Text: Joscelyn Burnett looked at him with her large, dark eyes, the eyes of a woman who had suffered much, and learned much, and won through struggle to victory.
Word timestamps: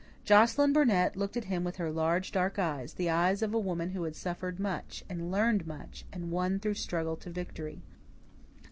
Joscelyn 0.25 0.73
Burnett 0.73 1.15
looked 1.15 1.37
at 1.37 1.43
him 1.43 1.63
with 1.63 1.75
her 1.75 1.91
large, 1.91 2.31
dark 2.31 2.57
eyes, 2.57 2.95
the 2.95 3.07
eyes 3.07 3.43
of 3.43 3.53
a 3.53 3.59
woman 3.59 3.91
who 3.91 4.01
had 4.05 4.15
suffered 4.15 4.59
much, 4.59 5.03
and 5.07 5.29
learned 5.29 5.67
much, 5.67 6.05
and 6.11 6.31
won 6.31 6.59
through 6.59 6.73
struggle 6.73 7.15
to 7.17 7.29
victory. 7.29 7.83